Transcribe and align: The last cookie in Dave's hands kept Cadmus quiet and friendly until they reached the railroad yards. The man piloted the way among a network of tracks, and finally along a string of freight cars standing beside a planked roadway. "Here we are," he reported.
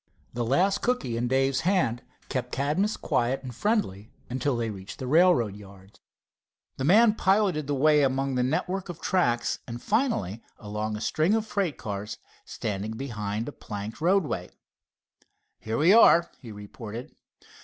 The 0.33 0.43
last 0.43 0.81
cookie 0.81 1.15
in 1.15 1.27
Dave's 1.27 1.59
hands 1.59 2.01
kept 2.27 2.51
Cadmus 2.51 2.97
quiet 2.97 3.43
and 3.43 3.53
friendly 3.53 4.11
until 4.31 4.57
they 4.57 4.71
reached 4.71 4.97
the 4.97 5.05
railroad 5.05 5.55
yards. 5.55 5.99
The 6.77 6.83
man 6.83 7.13
piloted 7.13 7.67
the 7.67 7.75
way 7.75 8.01
among 8.01 8.39
a 8.39 8.41
network 8.41 8.89
of 8.89 8.99
tracks, 8.99 9.59
and 9.67 9.79
finally 9.79 10.41
along 10.57 10.95
a 10.95 11.01
string 11.01 11.35
of 11.35 11.45
freight 11.45 11.77
cars 11.77 12.17
standing 12.45 12.93
beside 12.93 13.47
a 13.47 13.51
planked 13.51 14.01
roadway. 14.01 14.49
"Here 15.59 15.77
we 15.77 15.93
are," 15.93 16.31
he 16.39 16.51
reported. 16.51 17.15